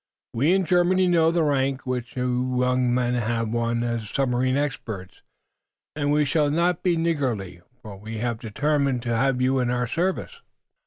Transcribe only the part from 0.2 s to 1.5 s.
We in Germany know the